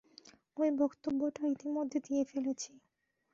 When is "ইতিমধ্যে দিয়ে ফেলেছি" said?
1.47-2.71